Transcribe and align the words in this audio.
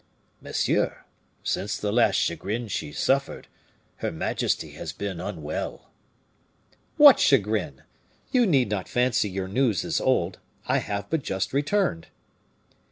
"Monsieur, 0.41 1.05
since 1.43 1.77
the 1.77 1.91
last 1.93 2.15
chagrin 2.15 2.67
she 2.67 2.91
suffered, 2.91 3.47
her 3.97 4.11
majesty 4.11 4.71
has 4.71 4.93
been 4.93 5.19
unwell." 5.21 5.91
"What 6.97 7.19
chagrin? 7.19 7.83
You 8.31 8.47
need 8.47 8.69
not 8.71 8.89
fancy 8.89 9.29
your 9.29 9.47
news 9.47 9.83
is 9.83 10.01
old. 10.01 10.39
I 10.65 10.79
have 10.79 11.07
but 11.11 11.21
just 11.21 11.53
returned." 11.53 12.07